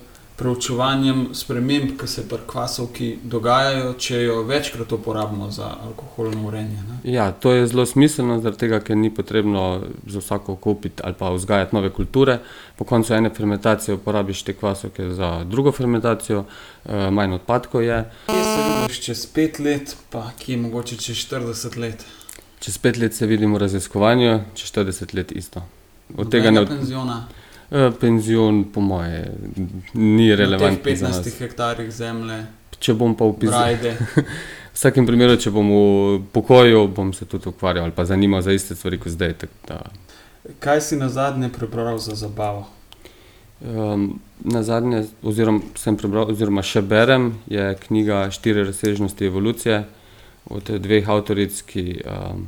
preučevanjem 0.44 1.28
sprememb, 1.32 1.94
ki 2.00 2.08
se 2.08 2.26
pri 2.28 2.42
kvasovki 2.48 3.10
dogajajo, 3.24 3.94
če 3.96 4.18
jo 4.26 4.42
večkrat 4.44 4.92
uporabimo 4.92 5.48
za 5.52 5.70
alkoholno 5.86 6.48
urenje. 6.48 6.82
Ne? 6.90 6.98
Ja, 7.14 7.30
to 7.32 7.54
je 7.56 7.68
zelo 7.72 7.86
smiselno, 7.88 8.42
zaradi 8.44 8.66
tega, 8.66 8.82
ker 8.84 8.98
ni 9.00 9.08
potrebno 9.14 9.64
za 10.08 10.20
vsako 10.20 10.56
kupiti 10.56 11.04
ali 11.04 11.16
pa 11.20 11.30
vzgajati 11.32 11.76
nove 11.76 11.94
kulture. 11.96 12.40
Po 12.76 12.84
koncu 12.84 13.14
ene 13.14 13.32
fermentacije 13.32 13.96
uporabiš 13.96 14.42
te 14.44 14.54
kvasovke 14.54 15.10
za 15.16 15.30
drugo 15.48 15.72
fermentacijo, 15.72 16.44
eh, 16.44 17.08
manj 17.12 17.38
odpadkov 17.40 17.84
je. 17.84 18.02
Kje 18.26 18.44
se 18.44 18.66
vidiš 18.68 19.00
čez 19.06 19.26
pet 19.26 19.60
let, 19.60 19.96
pa 20.10 20.26
kje 20.40 20.58
mogoče 20.58 20.98
čez 20.98 21.24
40 21.24 21.78
let? 21.80 22.04
Čez 22.60 22.78
pet 22.78 22.98
let 22.98 23.16
se 23.16 23.28
vidimo 23.28 23.56
v 23.56 23.64
raziskovanju, 23.64 24.40
čez 24.56 24.76
40 24.76 25.16
let 25.16 25.32
isto. 25.32 25.64
Od 26.18 26.32
tega 26.32 26.52
Nobenega 26.52 26.74
ne 26.74 26.80
penziona, 26.80 27.18
penzion, 28.00 28.64
po 28.74 28.82
moje, 28.82 29.32
ni 29.94 30.28
na 30.30 30.36
teh 30.36 30.40
relevanten 30.40 30.96
za 30.96 31.08
15 31.08 31.26
nas. 31.26 31.40
hektarjih 31.40 31.92
zemlje, 31.92 32.44
Če 32.84 32.94
bom 33.00 33.14
pa 33.16 33.24
upisal, 33.30 33.78
v 33.80 34.76
vsakem 34.76 35.06
primeru, 35.08 35.38
če 35.40 35.54
bom 35.56 35.70
v 35.72 36.22
pokoju, 36.36 36.88
bom 36.92 37.14
se 37.16 37.28
tudi 37.30 37.48
ukvarjal 37.48 37.88
ali 37.88 37.96
pa 37.96 38.04
zanimal 38.06 38.44
za 38.44 38.52
iste 38.52 38.76
stvari 38.76 39.00
kot 39.00 39.14
zdaj. 39.14 39.36
Da, 39.70 39.80
Kaj 40.60 40.82
si 40.82 41.00
na 41.00 41.08
zadnje 41.10 41.48
prebral 41.54 42.02
za 42.04 42.18
zabavo? 42.20 42.66
Um, 43.64 44.20
na 44.44 44.64
zadnje, 44.68 45.06
oziroma 45.24 45.64
sem 45.80 45.96
prebral, 45.96 46.28
oziroma 46.34 46.66
še 46.68 46.82
berem, 46.84 47.38
je 47.48 47.70
knjiga 47.86 48.26
Štiri 48.36 48.66
razsežnosti 48.68 49.24
evolucije 49.24 49.86
od 50.52 50.68
dveh 50.84 51.08
avtoric, 51.08 51.62
ki 51.64 51.86
um, 52.04 52.44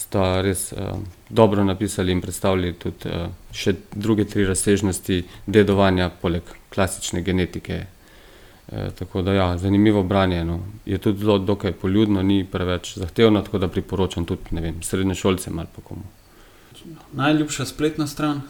sta 0.00 0.40
res 0.40 0.70
um, 0.72 1.04
dobro 1.28 1.64
napisali 1.64 2.12
in 2.12 2.20
predstavili 2.24 2.72
tudi 2.80 3.12
uh, 3.12 3.28
še 3.52 3.74
druge 3.92 4.24
tri 4.24 4.46
razsežnosti 4.48 5.22
dedovanja, 5.46 6.08
poleg 6.22 6.54
klasične 6.72 7.22
genetike. 7.22 7.86
E, 8.72 8.90
tako 8.98 9.22
da, 9.22 9.32
ja, 9.32 9.58
zanimivo 9.58 10.02
branje. 10.02 10.44
No. 10.44 10.60
Je 10.86 10.98
tudi 10.98 11.18
zelo 11.18 11.38
dokaj 11.38 11.72
poljudno, 11.72 12.22
ni 12.22 12.44
preveč 12.44 12.96
zahtevno, 12.98 13.42
tako 13.42 13.58
da 13.58 13.68
priporočam 13.68 14.24
tudi 14.24 14.42
vem, 14.50 14.82
srednješolcem 14.82 15.58
ali 15.58 15.68
pa 15.76 15.82
komu. 15.82 16.02
Najljubša 17.12 17.66
spletna 17.66 18.06
stran? 18.06 18.42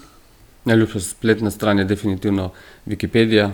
Najljubša 0.64 1.00
spletna 1.00 1.50
stran 1.50 1.78
je 1.78 1.84
definitivno 1.84 2.50
Wikipedija. 2.86 3.50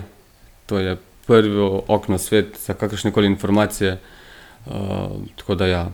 To 0.65 0.79
je 0.79 0.97
prvo 1.27 1.83
okno 1.87 2.17
svet 2.17 2.59
za 2.65 2.73
kakršne 2.73 3.11
koli 3.11 3.27
informacije. 3.27 3.99
Uh, 4.65 4.73
tako 5.35 5.55
da, 5.55 5.67
ja, 5.67 5.91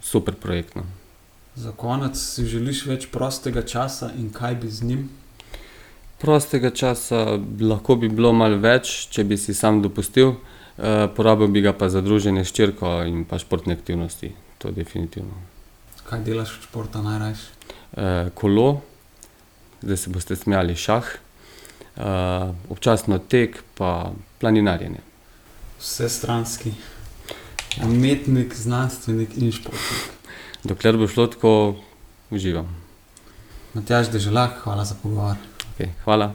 super 0.00 0.34
projekt. 0.34 0.76
Za 1.58 1.72
konec 1.72 2.14
si 2.14 2.44
želiš 2.46 2.84
več 2.86 3.04
prostega 3.10 3.64
časa 3.66 4.12
in 4.14 4.28
kaj 4.30 4.54
bi 4.62 4.68
z 4.70 4.84
njim? 4.86 5.00
Prostega 6.22 6.70
časa 6.70 7.38
lahko 7.60 7.96
bi 7.98 8.06
bilo 8.08 8.30
malo 8.32 8.60
več, 8.62 9.08
če 9.10 9.24
bi 9.26 9.34
si 9.34 9.54
sam 9.58 9.80
dopustil, 9.82 10.36
uh, 10.36 11.08
porabil 11.16 11.50
bi 11.50 11.62
ga 11.64 11.72
pa 11.74 11.88
za 11.90 11.98
druženje 11.98 12.44
s 12.46 12.54
črko 12.54 12.92
in 13.10 13.24
pa 13.26 13.40
športne 13.42 13.74
aktivnosti. 13.74 14.30
To 14.62 14.70
definitivno. 14.70 15.34
Kaj 16.06 16.22
delaš 16.28 16.52
od 16.60 16.68
športa 16.68 17.02
najrajš? 17.02 17.42
Uh, 17.42 18.30
kolo, 18.38 18.68
zdaj 19.82 19.98
se 20.04 20.12
boste 20.14 20.36
smejali 20.38 20.76
šah, 20.78 21.08
uh, 21.10 22.54
občasno 22.70 23.18
tek, 23.18 23.58
pa 23.74 24.12
planinarjenje. 24.38 25.02
Vse 25.80 26.06
stranski. 26.08 26.76
Umetnik, 27.82 28.54
znanstvenik 28.54 29.34
in 29.42 29.50
športnik. 29.52 30.17
Dokler 30.64 30.96
bo 30.96 31.08
šlo 31.08 31.26
tako, 31.26 31.74
uživam. 32.30 32.76
Matjaž 33.74 34.08
Deželak, 34.08 34.50
hvala 34.64 34.84
za 34.84 34.94
pogovor. 35.02 35.36
Okay, 35.74 35.88
hvala. 36.04 36.34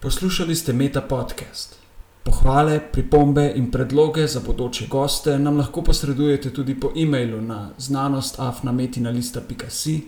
Poslušali 0.00 0.56
ste 0.56 0.72
Meta 0.72 1.00
Podcast. 1.00 1.76
Pohvale, 2.24 2.80
pripombe 2.92 3.52
in 3.54 3.70
predloge 3.70 4.26
za 4.26 4.40
bodoče 4.40 4.86
goste 4.86 5.38
nam 5.38 5.56
lahko 5.56 5.82
posredujete 5.82 6.50
tudi 6.50 6.80
po 6.80 6.92
e-mailu 6.96 7.40
na 7.40 7.70
znanostafnametina.si, 7.78 10.02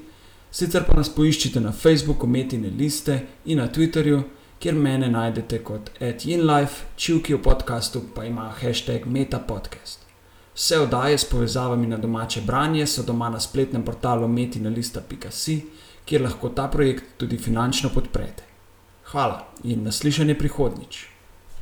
sicer 0.51 0.85
pa 0.87 0.97
nas 0.97 1.15
poiščite 1.15 1.61
na 1.61 1.73
Facebooku 1.73 2.27
Metine 2.27 2.71
liste 2.71 3.27
in 3.45 3.59
na 3.59 3.69
Twitterju, 3.69 4.23
kjer 4.59 4.75
mene 4.75 5.09
najdete 5.09 5.65
kot 5.65 5.91
@inlife, 6.25 6.75
čivki 6.97 7.35
v 7.35 7.43
podkastu 7.43 8.03
pa 8.15 8.25
ima 8.25 8.55
hashtag 8.61 9.07
MetaPodcast. 9.07 10.08
Vse 10.59 10.79
oddaje 10.81 11.19
s 11.19 11.25
povezavami 11.25 11.87
na 11.87 11.97
domače 11.97 12.41
branje 12.41 12.87
so 12.87 13.03
doma 13.03 13.29
na 13.31 13.41
spletnem 13.41 13.85
portalu 13.85 14.29
metina.si, 14.29 15.61
kjer 16.05 16.23
lahko 16.23 16.49
ta 16.49 16.67
projekt 16.69 17.05
tudi 17.17 17.39
finančno 17.39 17.91
podprete. 17.95 18.43
Hvala 19.13 19.45
in 19.65 19.85
naslišanje 19.87 20.35
prihodnjič. 20.35 21.18